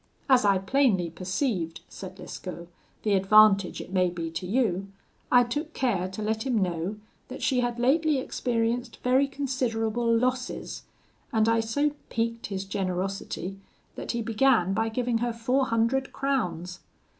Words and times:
As 0.27 0.45
I 0.45 0.57
plainly 0.57 1.11
perceived,' 1.11 1.81
said 1.87 2.17
Lescaut, 2.17 2.67
'the 3.03 3.13
advantage 3.13 3.79
it 3.81 3.93
may 3.93 4.09
be 4.09 4.31
to 4.31 4.47
you, 4.47 4.87
I 5.31 5.43
took 5.43 5.73
care 5.75 6.07
to 6.09 6.23
let 6.23 6.43
him 6.43 6.57
know 6.59 6.95
that 7.27 7.43
she 7.43 7.59
had 7.59 7.77
lately 7.77 8.17
experienced 8.17 8.97
very 9.03 9.27
considerable 9.27 10.11
losses; 10.17 10.85
and 11.31 11.47
I 11.47 11.59
so 11.59 11.91
piqued 12.09 12.47
his 12.47 12.65
generosity 12.65 13.59
that 13.93 14.13
he 14.13 14.23
began 14.23 14.73
by 14.73 14.89
giving 14.89 15.19
her 15.19 15.31
four 15.33 15.67
hundred 15.67 16.11
crowns. 16.11 16.79